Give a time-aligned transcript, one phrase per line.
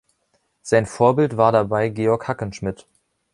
[0.63, 2.87] Sein Vorbild war dabei Georg Hackenschmidt.